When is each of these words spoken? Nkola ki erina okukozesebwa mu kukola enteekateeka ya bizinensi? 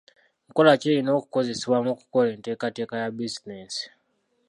Nkola 0.49 0.71
ki 0.79 0.85
erina 0.91 1.11
okukozesebwa 1.19 1.79
mu 1.85 1.91
kukola 1.99 2.27
enteekateeka 2.35 2.95
ya 3.01 3.09
bizinensi? 3.15 3.83